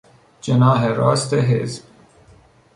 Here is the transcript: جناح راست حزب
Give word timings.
جناح 0.41 0.83
راست 0.83 1.33
حزب 1.33 1.83